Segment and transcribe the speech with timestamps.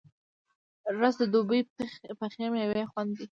[0.99, 1.59] رس د دوبی
[2.19, 3.25] پخې میوې خوند دی